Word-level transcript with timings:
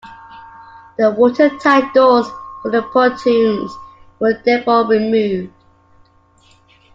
The 0.97 1.11
watertight 1.11 1.93
doors 1.93 2.25
for 2.63 2.71
the 2.71 2.81
pontoons 2.81 3.71
were 4.19 4.33
therefore 4.43 4.87
removed. 4.87 5.53